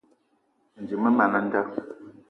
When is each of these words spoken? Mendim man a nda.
Mendim 0.75 1.03
man 1.17 1.33
a 1.37 1.39
nda. 1.45 1.61